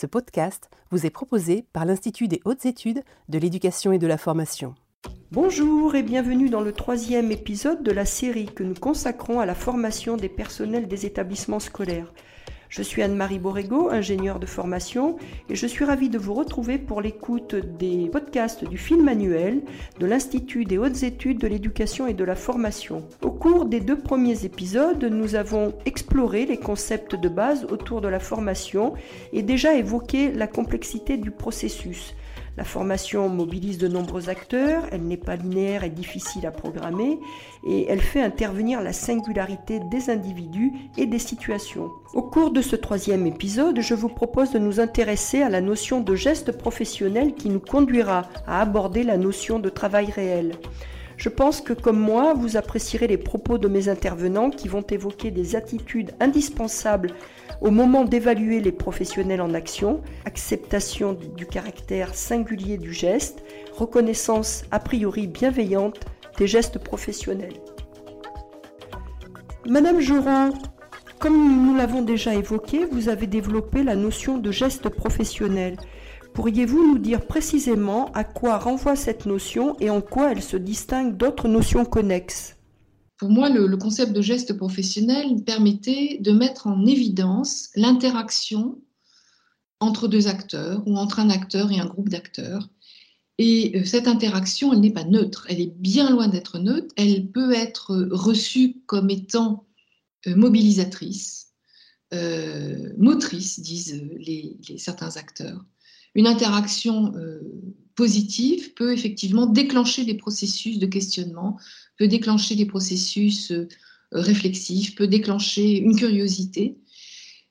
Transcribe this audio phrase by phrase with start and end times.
[0.00, 4.16] Ce podcast vous est proposé par l'Institut des hautes études de l'éducation et de la
[4.16, 4.76] formation.
[5.32, 9.56] Bonjour et bienvenue dans le troisième épisode de la série que nous consacrons à la
[9.56, 12.12] formation des personnels des établissements scolaires.
[12.68, 15.16] Je suis Anne-Marie Borrego, ingénieure de formation,
[15.48, 19.62] et je suis ravie de vous retrouver pour l'écoute des podcasts du film annuel
[19.98, 23.04] de l'Institut des hautes études de l'éducation et de la formation.
[23.22, 28.08] Au cours des deux premiers épisodes, nous avons exploré les concepts de base autour de
[28.08, 28.92] la formation
[29.32, 32.14] et déjà évoqué la complexité du processus.
[32.58, 37.20] La formation mobilise de nombreux acteurs, elle n'est pas linéaire et difficile à programmer,
[37.64, 41.88] et elle fait intervenir la singularité des individus et des situations.
[42.14, 46.00] Au cours de ce troisième épisode, je vous propose de nous intéresser à la notion
[46.00, 50.56] de geste professionnel qui nous conduira à aborder la notion de travail réel.
[51.18, 55.32] Je pense que comme moi, vous apprécierez les propos de mes intervenants qui vont évoquer
[55.32, 57.10] des attitudes indispensables
[57.60, 63.42] au moment d'évaluer les professionnels en action, acceptation du caractère singulier du geste,
[63.72, 65.98] reconnaissance a priori bienveillante
[66.38, 67.56] des gestes professionnels.
[69.68, 70.50] Madame Joran,
[71.18, 75.76] comme nous l'avons déjà évoqué, vous avez développé la notion de geste professionnel.
[76.38, 81.16] Pourriez-vous nous dire précisément à quoi renvoie cette notion et en quoi elle se distingue
[81.16, 82.54] d'autres notions connexes?
[83.16, 88.80] Pour moi, le, concept de geste professionnel permettait de mettre en évidence l'interaction
[89.80, 92.68] entre deux acteurs ou entre un acteur et un groupe d'acteurs.
[93.38, 97.32] Et euh, cette interaction, elle n'est pas neutre, elle est bien loin d'être neutre, elle
[97.32, 99.66] peut être reçue comme étant
[100.28, 101.47] euh, mobilisatrice,
[102.14, 105.64] euh, motrice, disent les, certains acteurs.
[106.14, 107.12] Une interaction
[107.98, 111.58] positive peut effectivement déclencher des processus de questionnement,
[111.98, 113.66] peut déclencher des processus euh,
[114.12, 116.78] réflexifs, peut déclencher une curiosité,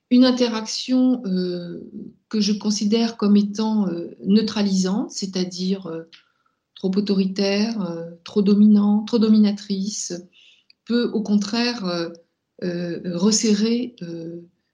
[0.09, 1.92] une interaction euh,
[2.30, 5.92] que je considère comme étant euh, neutralisante, c'est-à-dire
[6.75, 7.75] trop autoritaire,
[8.23, 10.14] trop dominante, trop dominatrice,
[10.86, 12.09] peut au contraire
[12.62, 13.95] resserrer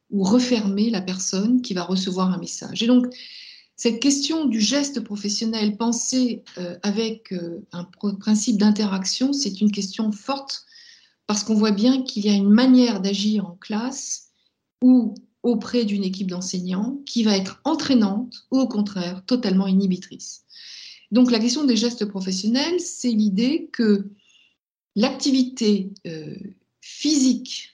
[0.10, 2.84] ou refermer la personne qui va recevoir un message.
[2.84, 3.08] Et donc,
[3.76, 7.86] cette question du geste professionnel pensé euh, avec euh, un
[8.20, 10.66] principe d'interaction, c'est une question forte
[11.26, 14.30] parce qu'on voit bien qu'il y a une manière d'agir en classe
[14.82, 20.44] ou auprès d'une équipe d'enseignants qui va être entraînante ou au contraire totalement inhibitrice.
[21.12, 24.08] Donc la question des gestes professionnels, c'est l'idée que
[24.96, 26.36] l'activité euh,
[26.82, 27.73] physique,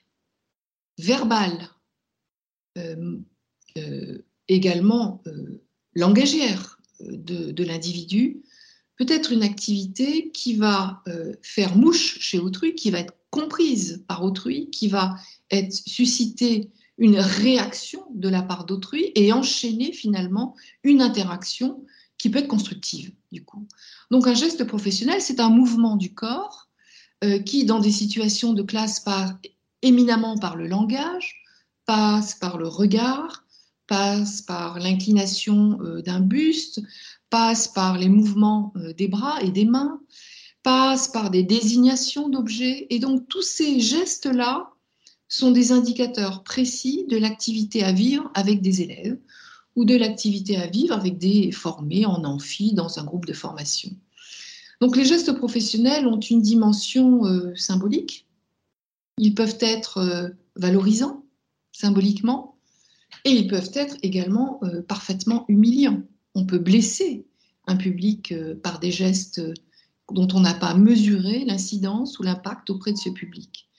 [0.99, 1.69] verbale,
[4.47, 5.23] également
[5.95, 8.41] langagière euh, de, l'individu
[8.97, 14.03] peut être une activité qui va euh, faire mouche chez autrui, qui va être comprise
[14.07, 15.15] par autrui, qui va
[15.51, 21.85] être susciter une réaction de la part d'autrui et enchaîner finalement une interaction
[22.17, 23.66] qui peut être constructive du coup.
[24.11, 26.67] Donc un geste professionnel, c'est un mouvement du corps
[27.23, 29.31] euh, qui, dans des situations de classe, passe
[29.81, 31.44] éminemment par le langage,
[31.85, 33.45] passe par le regard,
[33.88, 36.81] passe par l'inclination euh, d'un buste,
[37.29, 40.00] passe par les mouvements euh, des bras et des mains,
[40.63, 42.88] passe par des désignations d'objets.
[42.90, 44.69] Et donc tous ces gestes-là
[45.28, 49.17] sont des indicateurs précis de l'activité à vivre avec des élèves
[49.75, 53.91] ou de l'activité à vivre avec des formés en amphi dans un groupe de formation.
[54.81, 58.28] Donc les gestes professionnels ont une dimension euh, symbolique.
[59.19, 61.24] Ils peuvent être valorisants
[61.72, 62.59] symboliquement,
[63.25, 66.03] et ils peuvent être également euh, parfaitement humiliants.
[66.35, 67.25] On peut blesser
[67.68, 69.53] un public euh, par des gestes euh,
[70.12, 73.69] dont on n'a pas mesuré l'incidence ou l'impact auprès de ce public.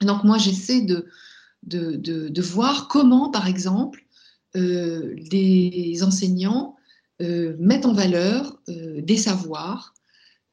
[0.00, 1.06] Donc moi, j'essaie de,
[1.64, 4.06] de, de, voir comment, par exemple,
[4.54, 6.76] des enseignants
[7.20, 9.92] mettent en valeur des savoirs,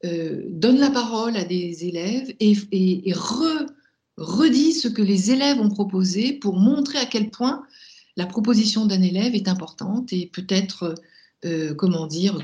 [0.02, 3.66] donnent la parole à des élèves et, et, et re,
[4.16, 7.64] redit ce que les élèves ont proposé pour montrer à quel point
[8.16, 10.94] la proposition d'un élève est importante et peut être,
[11.44, 12.38] euh, comment dire,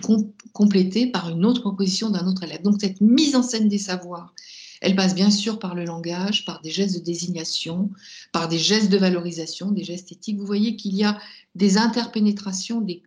[0.52, 2.62] complétée par une autre proposition d'un autre élève.
[2.62, 4.34] Donc cette mise en scène des savoirs,
[4.82, 7.90] elle passe bien sûr par le langage, par des gestes de désignation,
[8.32, 10.38] par des gestes de valorisation, des gestes éthiques.
[10.38, 11.18] Vous voyez qu'il y a
[11.54, 13.02] des interpénétrations, des,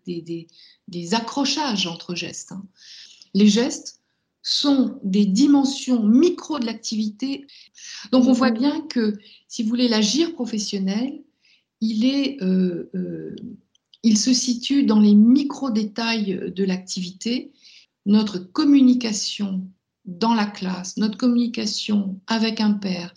[0.88, 2.53] des, accrochages entre gestes.
[2.53, 2.63] Hein.
[3.33, 4.00] Les gestes
[4.45, 7.47] sont des dimensions micro de l'activité.
[8.12, 11.24] Donc on voit bien que, si vous voulez, l'agir professionnel,
[11.81, 13.36] il, est, euh, euh,
[14.03, 17.53] il se situe dans les micro-détails de l'activité.
[18.06, 19.68] Notre communication
[20.06, 23.15] dans la classe, notre communication avec un père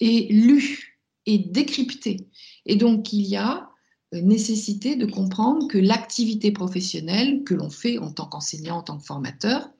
[0.00, 2.26] est lue et décryptée.
[2.66, 3.70] Et donc il y a
[4.12, 9.04] nécessité de comprendre que l'activité professionnelle que l'on fait en tant qu'enseignant, en tant que
[9.04, 9.70] formateur,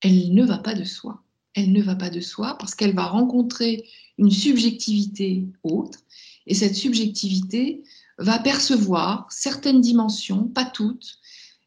[0.00, 1.22] elle ne va pas de soi.
[1.54, 3.84] Elle ne va pas de soi parce qu'elle va rencontrer
[4.18, 5.98] une subjectivité autre
[6.46, 7.82] et cette subjectivité
[8.18, 11.18] va percevoir certaines dimensions, pas toutes,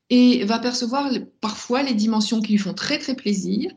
[0.10, 3.72] et va percevoir parfois les dimensions qui lui font très très plaisir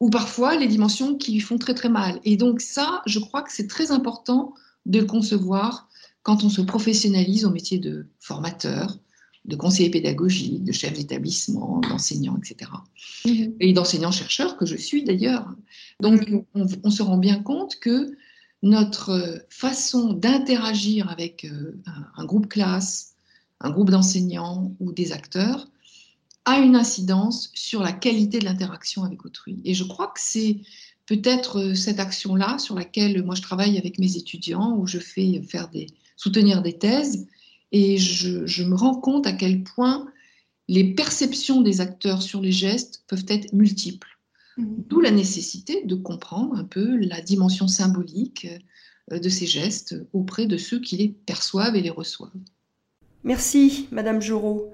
[0.00, 2.20] ou parfois les dimensions qui lui font très très mal.
[2.24, 4.54] Et donc ça, je crois que c'est très important
[4.86, 5.88] de le concevoir
[6.22, 8.98] quand on se professionnalise au métier de formateur,
[9.44, 12.70] de conseiller pédagogique, de chef d'établissement, d'enseignant, etc.
[13.24, 13.54] Mhm.
[13.60, 15.48] Et d'enseignant-chercheur que je suis d'ailleurs.
[16.00, 18.16] Donc on, se rend bien compte que
[18.62, 21.80] notre façon d'interagir avec euh,
[22.16, 23.14] un, groupe classe,
[23.60, 25.68] un groupe d'enseignants ou des acteurs
[26.44, 29.60] a une incidence sur la qualité de l'interaction avec autrui.
[29.64, 30.58] Et je crois que c'est
[31.06, 35.42] peut-être euh, cette action-là sur laquelle moi je travaille avec mes étudiants, où je fais
[35.42, 35.86] faire des,
[36.16, 37.26] soutenir des thèses,
[37.72, 40.06] et je, me rends compte à quel point
[40.68, 44.18] les perceptions des acteurs sur les gestes peuvent être multiples.
[44.56, 44.64] Mmh.
[44.88, 48.46] D'où la nécessité de comprendre un peu la dimension symbolique
[49.12, 52.32] euh, de ces gestes auprès de ceux qui les perçoivent et les reçoivent.
[53.24, 54.70] Merci, Madame Jourot.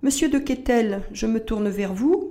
[0.00, 2.27] Monsieur de Quetel, je me tourne vers vous.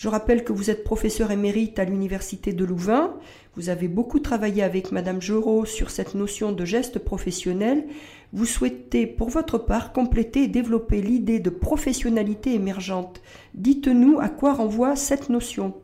[0.00, 3.18] Je rappelle que vous êtes professeur émérite à l'Université de Louvain.
[3.54, 7.84] Vous avez beaucoup travaillé avec Madame Jourot sur cette notion de geste professionnel.
[8.32, 13.20] Vous souhaitez, pour votre part, compléter et développer l'idée de professionnalité émergente.
[13.52, 15.74] Dites-nous à quoi renvoie cette notion.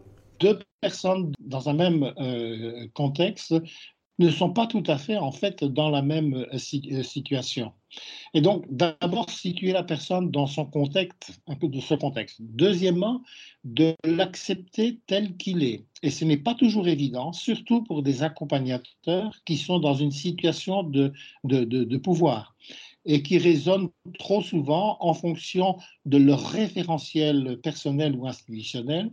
[0.41, 3.53] Deux personnes dans un même euh, contexte
[4.19, 7.73] ne sont pas tout à fait en fait dans la même euh, euh, situation.
[8.35, 12.37] Et donc, d'abord, situer la personne dans son contexte, un peu de ce contexte.
[12.41, 13.23] Deuxièmement,
[13.65, 15.85] de l'accepter tel qu'il est.
[16.03, 20.83] Et ce n'est pas toujours évident, surtout pour des accompagnateurs qui sont dans une situation
[20.83, 21.13] de,
[21.45, 22.55] de, de pouvoir
[23.07, 23.89] et qui raisonnent
[24.19, 29.11] trop souvent en fonction de leur référentiel personnel ou institutionnel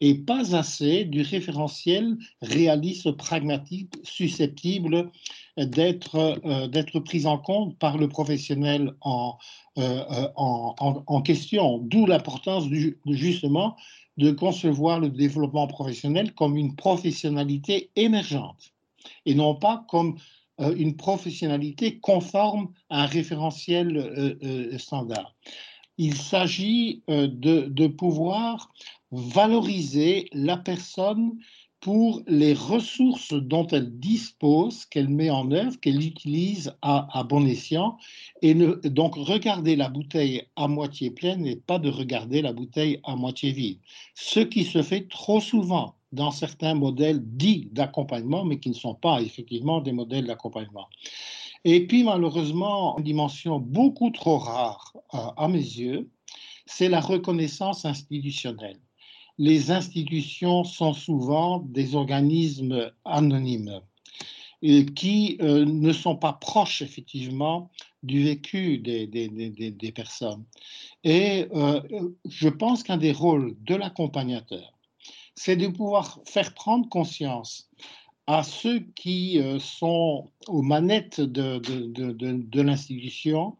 [0.00, 5.10] et pas assez du référentiel réaliste, pragmatique, susceptible
[5.58, 9.36] d'être euh, pris en compte par le professionnel en,
[9.78, 10.04] euh,
[10.38, 11.78] euh, question.
[11.78, 12.64] D'où l'importance
[13.06, 13.76] justement
[14.16, 18.74] de concevoir le développement professionnel comme une professionnalité émergente
[19.26, 20.16] et non pas comme
[20.58, 25.34] une professionnalité conforme à un référentiel euh, euh, standard.
[25.98, 28.72] Il s'agit de, pouvoir
[29.12, 31.38] valoriser la personne
[31.84, 37.98] pour les ressources dont elle dispose, qu'elle met en œuvre, qu'elle utilise à, bon escient,
[38.40, 43.16] et donc regarder la bouteille à moitié pleine et pas de regarder la bouteille à
[43.16, 43.80] moitié vide.
[44.14, 48.94] Ce qui se fait trop souvent dans certains modèles dits d'accompagnement, mais qui ne sont
[48.94, 50.88] pas effectivement des modèles d'accompagnement.
[51.64, 56.10] Et puis malheureusement, une dimension beaucoup trop rare euh, à mes yeux,
[56.66, 58.78] c'est la reconnaissance institutionnelle.
[59.38, 63.80] Les institutions sont souvent des organismes anonymes
[64.94, 67.70] qui euh, ne sont pas proches effectivement
[68.02, 70.44] du vécu des personnes.
[71.02, 71.80] Et euh,
[72.24, 74.72] je pense qu'un des rôles de l'accompagnateur,
[75.34, 77.68] c'est de pouvoir faire prendre conscience
[78.26, 83.56] à ceux qui euh, sont aux manettes de, de, l'institution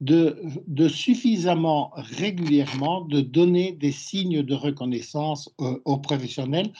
[0.00, 6.72] de, de, suffisamment régulièrement de donner des signes de reconnaissance euh, aux professionnels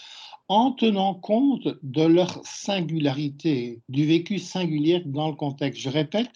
[0.49, 5.83] en tenant compte de leur singularité, du vécu singulier dans le contexte.
[5.83, 6.31] Je répète,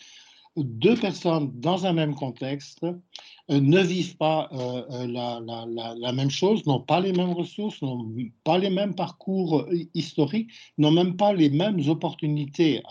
[0.56, 6.66] deux personnes dans un même contexte euh, ne vivent pas euh, euh, la, même chose,
[6.66, 8.06] n'ont pas les mêmes ressources, n'ont
[8.44, 12.82] pas les mêmes parcours historiques, n'ont même pas les mêmes opportunités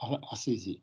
[0.00, 0.76] à, saisir.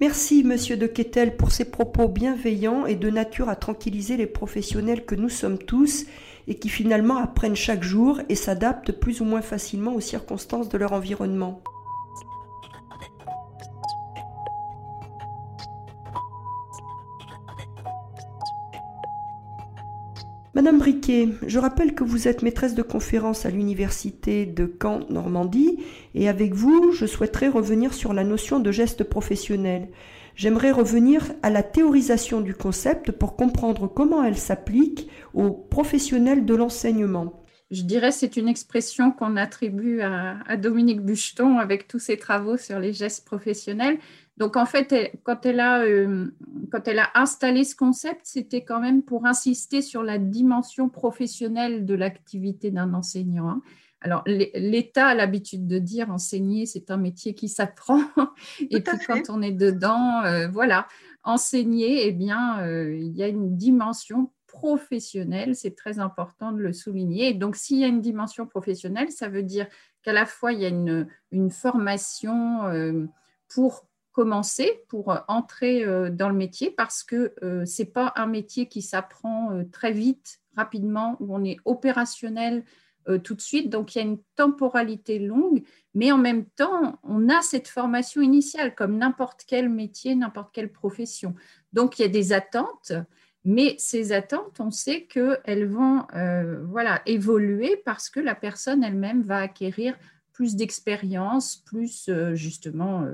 [0.00, 5.04] Merci, monsieur de Quetel, pour ces propos bienveillants et de nature à tranquilliser les professionnels
[5.04, 6.06] que nous sommes tous
[6.48, 10.78] et qui finalement apprennent chaque jour et s'adaptent plus ou moins facilement aux circonstances de
[10.78, 11.62] leur environnement.
[20.52, 25.78] Madame Briquet, je rappelle que vous êtes maîtresse de conférence à l'université de Caen, Normandie,
[26.16, 29.90] et avec vous, je souhaiterais revenir sur la notion de geste professionnel.
[30.34, 36.54] J'aimerais revenir à la théorisation du concept pour comprendre comment elle s'applique aux professionnels de
[36.56, 37.44] l'enseignement.
[37.70, 42.80] je dirais c'est une expression qu'on attribue à, Dominique Bucheton avec tous ses travaux sur
[42.80, 43.98] les gestes professionnels.
[44.36, 46.26] Donc en fait, quand elle a, euh,
[46.70, 51.84] quand elle a installé ce concept, c'était quand même pour insister sur la dimension professionnelle
[51.84, 53.50] de l'activité d'un enseignant.
[53.50, 53.62] Hein.
[54.02, 58.00] Alors, l'État a l'habitude de dire enseigner, c'est un métier qui s'apprend.
[58.70, 60.88] Et puis, quand on est dedans, euh, voilà,
[61.22, 66.72] enseigner, eh bien, euh, il y a une dimension professionnelle, c'est très important de le
[66.72, 67.34] souligner.
[67.34, 69.66] donc, s'il y a une dimension professionnelle, ça veut dire
[70.02, 73.06] qu'à la fois, il y a une, une formation euh,
[73.48, 78.82] pour commencer, pour entrer dans le métier, parce que ce n'est pas un métier qui
[78.82, 82.64] s'apprend très vite, rapidement, où on est opérationnel
[83.08, 83.70] euh, tout de suite.
[83.70, 85.62] Donc, il y a une temporalité longue,
[85.94, 90.70] mais en même temps, on a cette formation initiale comme n'importe quel métier, n'importe quelle
[90.70, 91.34] profession.
[91.72, 92.92] Donc, il y a des attentes,
[93.44, 99.22] mais ces attentes, on sait qu'elles vont euh, voilà, évoluer parce que la personne elle-même
[99.22, 99.96] va acquérir
[100.34, 103.06] plus d'expérience, plus euh, justement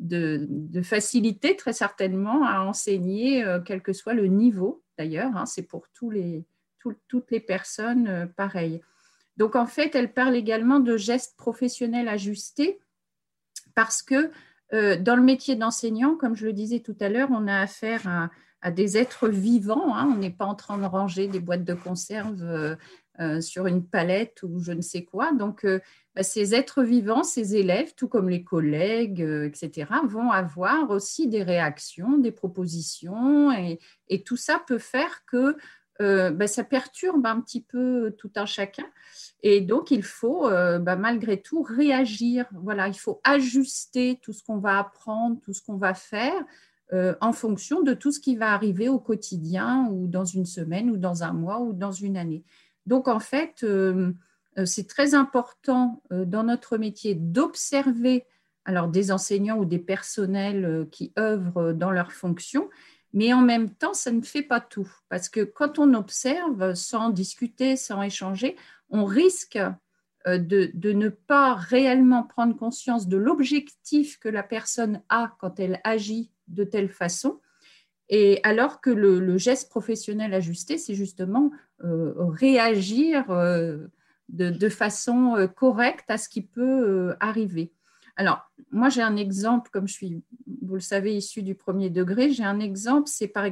[0.00, 5.36] de, facilité très certainement à enseigner, quel que soit le niveau d'ailleurs.
[5.36, 5.46] Hein.
[5.46, 6.44] c'est pour tous les,
[7.08, 8.80] toutes les personnes pareilles.
[9.36, 12.78] Donc en fait, elle parle également de gestes professionnels ajustés
[13.74, 14.30] parce que
[14.72, 18.30] euh, dans le métier d'enseignant, comme je le disais tout à l'heure, on a affaire
[18.60, 19.96] à, des êtres vivants.
[19.96, 20.10] Hein.
[20.12, 22.76] on n'est pas en train de ranger des boîtes de conserve
[23.20, 25.32] euh, euh, sur une palette ou je ne sais quoi.
[25.32, 25.66] Donc
[26.14, 31.42] bah, ces êtres vivants, ces élèves, tout comme les collègues, etc., vont avoir aussi des
[31.42, 33.52] réactions, des propositions
[34.08, 35.56] et tout ça peut faire que
[36.00, 38.86] euh, ben, ça perturbe un petit peu tout un chacun.
[39.42, 42.46] Et donc, il faut euh, ben, malgré tout réagir.
[42.54, 46.42] Voilà, il faut ajuster tout ce qu'on va apprendre, tout ce qu'on va faire
[46.92, 50.90] euh, en fonction de tout ce qui va arriver au quotidien ou dans une semaine
[50.90, 52.44] ou dans un mois ou dans une année.
[52.86, 53.64] Donc, en fait,
[54.64, 58.24] c'est très important dans notre métier d'observer
[58.64, 62.68] alors des enseignants ou des personnels qui œuvrent dans leurs fonctions
[63.12, 64.90] mais en même temps, ça ne fait pas tout.
[65.08, 68.56] Parce que quand on observe sans discuter, sans échanger,
[68.88, 69.58] on risque
[70.26, 75.80] euh, de, ne pas réellement prendre conscience de l'objectif que la personne a quand elle
[75.84, 77.40] agit de telle façon.
[78.10, 81.50] Et alors que le, geste professionnel ajusté, c'est justement
[81.84, 83.86] euh, réagir euh,
[84.28, 87.72] de, façon correcte à ce qui peut arriver.
[88.20, 90.22] Alors, moi, j'ai un exemple, comme je suis,
[90.60, 93.46] vous le savez, issu du premier degré, j'ai un exemple, c'est par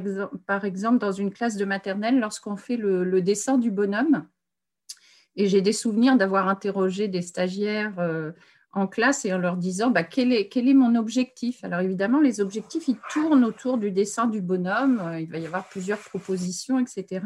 [0.63, 4.27] exemple, dans une classe de maternelle, lorsqu'on fait le, dessin du bonhomme.
[5.35, 8.31] Et j'ai des souvenirs d'avoir interrogé des stagiaires euh,
[8.71, 11.63] en classe et en leur disant bah, quel, est, quel est mon objectif?
[11.63, 14.99] Alors évidemment, les objectifs, ils tournent autour du dessin du bonhomme.
[14.99, 17.21] Euh, il va y avoir plusieurs propositions, etc.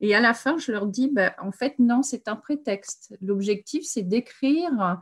[0.00, 3.16] Et à la fin, je leur dis, bah, en fait, non, c'est un prétexte.
[3.20, 5.00] L'objectif, c'est d'écrire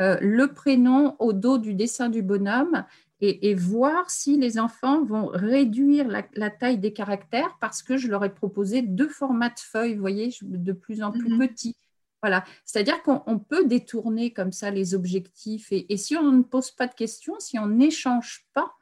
[0.00, 2.84] euh, le prénom au dos du dessin du bonhomme
[3.20, 8.24] et, voir si les enfants vont réduire la, taille des caractères parce que je leur
[8.24, 11.38] ai proposé deux formats de feuilles, vous voyez, de plus en plus mhm.
[11.48, 11.76] petits.
[12.22, 16.72] Voilà, c'est-à-dire qu'on peut détourner comme ça les objectifs et, et, si on ne pose
[16.72, 18.74] pas de questions, si on n'échange pas,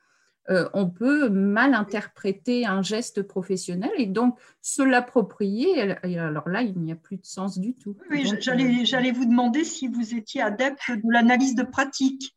[0.49, 5.81] euh, on peut mal interpréter un geste professionnel et donc se l'approprier.
[5.81, 7.97] Alors là, il n'y a plus de sens du tout.
[8.11, 12.37] Oui, euh, j'allais vous demander si vous étiez adepte de l'analyse de pratique.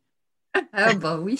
[0.74, 1.38] Ah bah oui.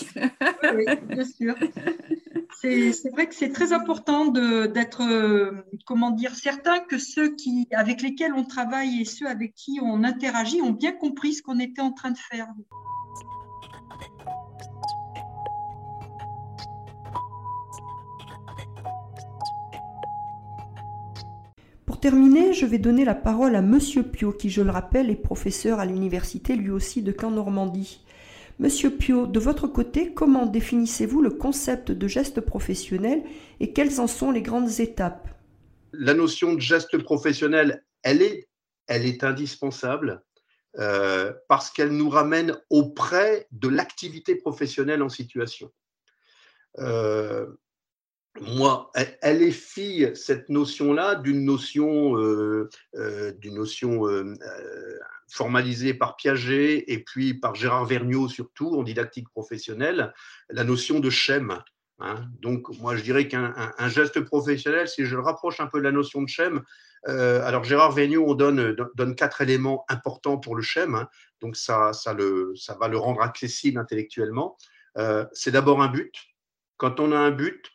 [0.74, 1.56] oui, bien sûr.
[2.58, 8.02] C'est vrai que c'est très important d'être, euh, comment dire, certain que ceux qui, avec
[8.02, 11.82] lesquels on travaille et ceux avec qui on interagit ont bien compris ce qu'on était
[11.82, 12.48] en train de faire.
[22.00, 25.80] terminer, je vais donner la parole à Monsieur Pio, qui, je le rappelle, est professeur
[25.80, 28.00] à l'université lui aussi de Caen-Normandie.
[28.60, 33.24] Monsieur Pio, de votre côté, comment définissez-vous le concept de geste professionnel
[33.58, 35.30] et quelles en sont les grandes étapes?
[35.94, 40.22] La notion de geste professionnel, elle est, indispensable
[40.78, 45.72] euh, parce qu'elle nous ramène auprès de l'activité professionnelle en situation.
[46.80, 47.46] Euh,
[48.38, 54.36] moi, elle, est fille, cette notion-là, d'une notion, euh, euh, d'une notion euh,
[55.28, 60.14] formalisée par Piaget et puis par Gérard Vergniaud surtout en didactique professionnelle,
[60.48, 61.58] la notion de schème.
[61.98, 62.24] Hein.
[62.40, 65.92] Donc, moi, je dirais qu'un geste professionnel, si je le rapproche un peu de la
[65.92, 66.62] notion de schème,
[67.04, 68.76] alors Gérard Vergniaud on donne,
[69.16, 71.08] quatre éléments importants pour le schème, hein.
[71.40, 74.56] donc ça, ça va le rendre accessible intellectuellement.
[75.32, 76.14] C'est d'abord un but.
[76.76, 77.70] Quand on a un but,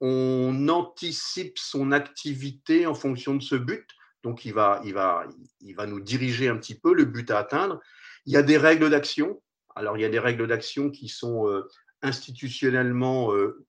[0.00, 3.86] on anticipe son activité en fonction de ce but.
[4.22, 5.26] Donc, il va, il, va,
[5.60, 7.80] il va nous diriger un petit peu le but à atteindre.
[8.26, 9.42] Il y a des règles d'action.
[9.74, 11.68] Alors, il y a des règles d'action qui sont euh,
[12.02, 13.66] institutionnellement euh,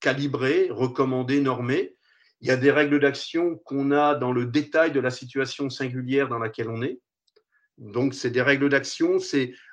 [0.00, 1.96] calibrées, recommandées, normées.
[2.40, 6.28] Il y a des règles d'action qu'on a dans le détail de la situation singulière
[6.28, 7.00] dans laquelle on est.
[7.78, 9.18] Donc, c'est des règles d'action.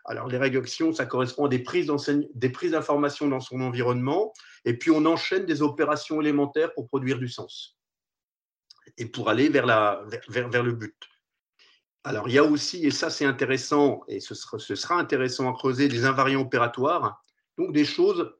[0.06, 1.92] Alors les règles d'action, ça correspond à des prises
[2.34, 4.34] des prises d'informations dans son environnement,
[4.66, 7.78] et puis on enchaîne des opérations élémentaires pour produire du sens
[8.98, 10.96] et pour aller vers, la, vers, vers le but.
[12.04, 15.50] Alors, il y a aussi, et ça c'est intéressant, et ce sera, ce sera, intéressant
[15.50, 17.24] à creuser, des invariants opératoires.
[17.58, 18.34] Donc, des choses.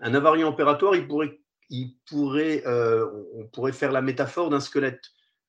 [0.00, 1.40] Un invariant opératoire, il pourrait,
[1.70, 5.04] il pourrait, euh, on pourrait faire la métaphore d'un squelette.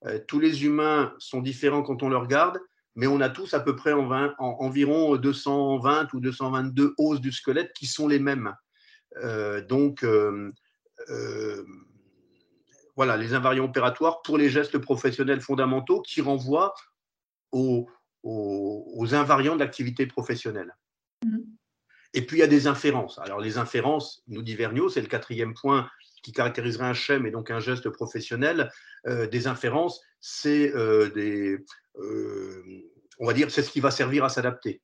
[0.05, 2.60] Euh, tous les humains sont différents quand on le regarde,
[2.95, 7.19] mais on a tous à peu près en 20, en, environ 220 ou 222 os
[7.19, 8.55] du squelette qui sont les mêmes.
[9.23, 10.51] Euh, donc, euh,
[12.95, 16.73] voilà, les invariants opératoires pour les gestes professionnels fondamentaux qui renvoient
[17.51, 17.89] aux,
[18.23, 20.75] aux, invariants de l'activité professionnelle.
[21.23, 21.39] Mmh.
[22.13, 23.19] Et puis, il y a des inférences.
[23.19, 25.89] Alors, les inférences, nous dit Vergniaud, c'est le quatrième point
[26.23, 28.71] qui caractériserait un schème et donc un geste professionnel.
[29.05, 31.63] Euh, des inférences, c'est euh, des,
[32.00, 32.63] euh,
[33.20, 34.82] on va dire, c'est ce qui va servir à s'adapter.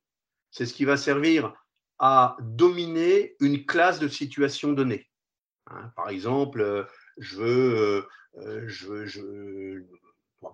[0.52, 1.52] C'est ce qui va servir
[1.98, 5.10] à dominer une classe de situation donnée.
[5.66, 6.86] Hein, par exemple,
[7.18, 8.06] je veux,
[8.66, 9.82] je je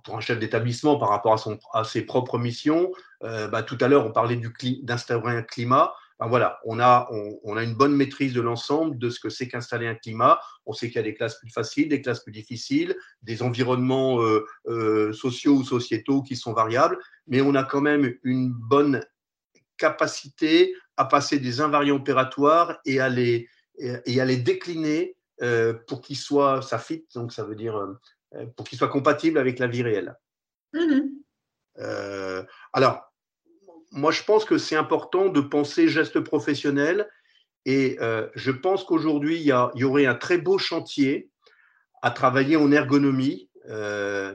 [0.05, 1.37] pour un chef d'établissement par rapport
[1.75, 2.91] à ses propres missions,
[3.21, 4.41] bah, tout à l'heure on parlait
[4.83, 5.93] d'instaurer un climat.
[6.19, 7.09] Ben voilà, on a,
[7.45, 10.41] on, a une bonne maîtrise de l'ensemble de ce que c'est qu'installer un climat.
[10.67, 14.21] On sait qu'il y a des classes plus faciles, des classes plus difficiles, des environnements
[14.23, 16.99] euh, euh, sociaux ou sociétaux qui sont variables,
[17.29, 19.05] mais on a quand même une bonne
[19.77, 23.49] capacité à passer des invariants opératoires et à les,
[23.79, 27.81] et à les décliner euh, pour qu'ils soient, ça fit, donc ça veut dire
[28.57, 30.17] pour qu'ils soient compatibles avec la vie réelle.
[30.73, 31.01] Mmh
[32.73, 33.08] alors,
[33.91, 37.09] moi, je pense que c'est important de penser geste professionnel.
[37.65, 41.31] Et euh, je pense qu'aujourd'hui, il, y, aurait un très beau chantier
[42.03, 44.35] à travailler en ergonomie, euh,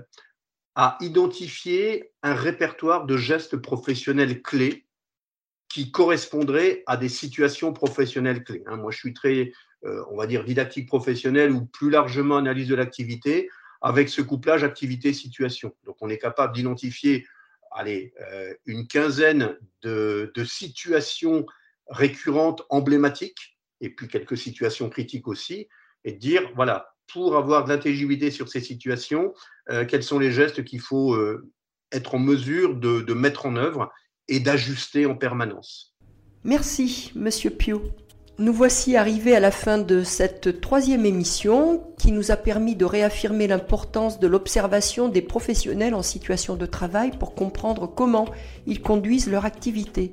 [0.76, 4.86] à identifier un répertoire de gestes professionnels clés
[5.70, 8.64] qui correspondraient à des situations professionnelles clés.
[8.68, 8.78] Hein.
[8.78, 9.52] moi, je suis très,
[9.86, 13.50] euh, on va dire, didactique professionnelle ou plus largement analyse de l'activité
[13.82, 15.76] avec ce couplage activité-situation.
[15.86, 17.26] Donc, on est capable d'identifier
[17.76, 21.46] allez, euh, une quinzaine de, situations
[21.88, 25.68] récurrentes, emblématiques, et puis quelques situations critiques aussi,
[26.06, 29.34] et dire, voilà, pour avoir de l'intelligibilité sur ces situations,
[29.70, 31.52] euh, quels sont les gestes qu'il faut euh,
[31.92, 33.92] être en mesure de, de mettre en œuvre
[34.28, 35.96] et d'ajuster en permanence.
[36.44, 37.94] Merci, Monsieur Pio.
[38.40, 42.84] Nous voici arrivés à la fin de cette troisième émission qui nous a permis de
[42.84, 48.26] réaffirmer l'importance de l'observation des professionnels en situation de travail pour comprendre comment
[48.66, 50.12] ils conduisent leur activité.